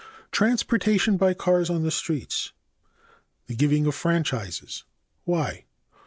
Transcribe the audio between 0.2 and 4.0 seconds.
Transportation by cars on the streets. a. The giving of